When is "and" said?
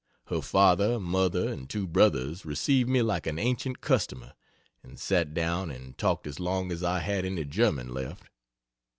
1.53-1.69, 4.81-4.99, 5.69-5.95